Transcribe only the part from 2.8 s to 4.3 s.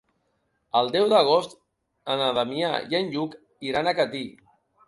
i en Lluc iran a Catí.